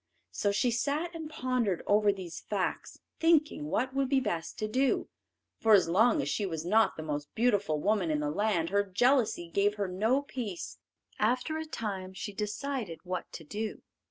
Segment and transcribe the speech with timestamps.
[0.31, 5.09] So she sat and pondered over these facts, thinking what would be best to do,
[5.59, 8.83] for as long as she was not the most beautiful woman in the land, her
[8.83, 10.79] jealousy gave her no peace.
[11.19, 13.83] After a time, she decided what to do.